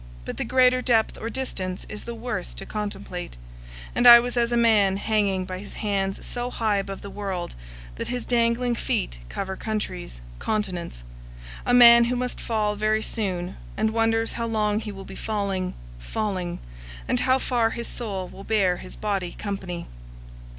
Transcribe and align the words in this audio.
But 0.25 0.37
the 0.37 0.43
greater 0.43 0.81
depth 0.81 1.15
or 1.21 1.29
distance 1.29 1.85
is 1.87 2.05
the 2.05 2.15
worse 2.15 2.55
to 2.55 2.65
contemplate; 2.65 3.37
and 3.93 4.07
I 4.07 4.19
was 4.19 4.35
as 4.35 4.51
a 4.51 4.57
man 4.57 4.97
hanging 4.97 5.45
by 5.45 5.59
his 5.59 5.73
hands 5.73 6.25
so 6.25 6.49
high 6.49 6.77
above 6.77 7.03
the 7.03 7.09
world, 7.11 7.53
that 7.97 8.07
his 8.07 8.25
dangling 8.25 8.73
feet 8.73 9.19
cover 9.29 9.55
countries, 9.55 10.19
continents; 10.39 11.03
a 11.67 11.73
man 11.75 12.05
who 12.05 12.15
must 12.15 12.41
fall 12.41 12.75
very 12.75 13.03
soon, 13.03 13.57
and 13.77 13.91
wonders 13.91 14.31
how 14.33 14.47
long 14.47 14.79
he 14.79 14.91
will 14.91 15.05
be 15.05 15.13
falling, 15.13 15.75
falling; 15.99 16.57
and 17.07 17.19
how 17.19 17.37
far 17.37 17.69
his 17.69 17.87
soul 17.87 18.27
will 18.27 18.43
bear 18.43 18.77
his 18.77 18.95
body 18.95 19.33
company. 19.33 19.85